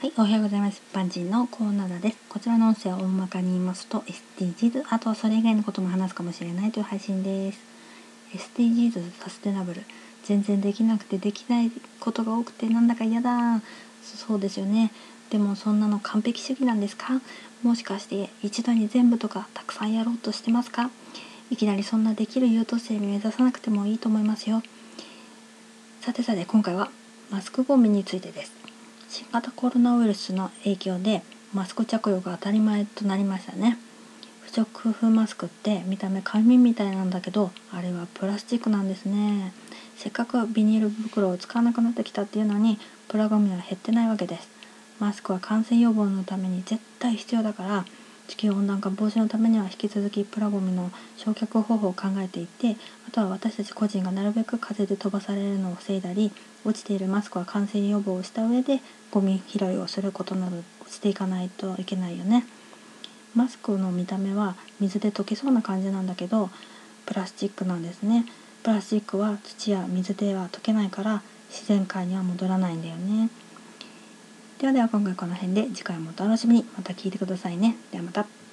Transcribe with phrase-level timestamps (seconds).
[0.00, 0.80] はい、おはようございます。
[0.92, 2.18] パンジーのコーナーです。
[2.28, 7.58] こちらの音声を大まかに言いますと、SDGs、あとはそれ以外のことも話すかもしれないという配信です。
[8.32, 9.82] SDGs、サステナブル。
[10.22, 13.60] 全然できなくてできないことが多くてなんだか嫌だ。
[14.04, 14.92] そうですよね。
[15.30, 17.20] でもそんなの完璧主義なんですか？
[17.64, 20.92] もしかして一度に全部とかたくさんやろうとしてますか？
[21.50, 24.62] いきなりそんなできる優等生に目指さなくてもいいと思いますよ。
[26.02, 26.88] さてさて今回は
[27.32, 28.57] マスクゴミについてです。
[29.08, 31.22] 新型コロナウイルスの影響で
[31.54, 33.78] マスク着用が当たり前となりましたね。
[34.42, 39.52] 不織布マスクって見た目紙みたいなんだけどあれはプラスチックなんですね。
[39.96, 42.78] せっかくビニール袋を使わなくなってきたっていうのに
[43.08, 44.48] プラゴミは減ってないわけです。
[45.00, 47.84] マスクは感染予防のために絶対必要だから
[48.28, 52.76] 地球温暖化防止のためには引き続きプラゴミの焼却方法を考えていて
[53.08, 56.30] あとは私たち個人がなるべく風で飛ばされるのを防いだり
[56.64, 62.44] 落ちているマスクは感染予防をした上でゴミ拾いをすることなどしていかないといけないよね。
[63.34, 66.50] マスクの見た目は水で溶けそうな感じなんだけど
[67.06, 68.26] プラスチックなんですね。
[68.62, 73.30] プラスチックは土や水では溶けないから自然界には戻らないんだよね。
[74.58, 77.76] ではでは今回この辺で次回もお楽しみにまた聞いてくださいね。
[77.92, 78.47] ではまた。